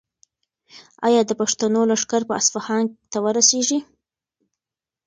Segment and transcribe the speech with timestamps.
[1.07, 3.79] ایا د پښتنو لښکر به اصفهان ته ورسیږي؟